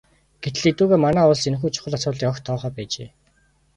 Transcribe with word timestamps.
Гэтэл 0.43 0.65
эдүгээ 0.71 0.97
манай 1.05 1.25
улс 1.29 1.43
энэхүү 1.49 1.69
чухал 1.75 1.95
асуудлыг 1.97 2.29
огт 2.31 2.43
тоохоо 2.47 2.71
байжээ. 2.75 3.09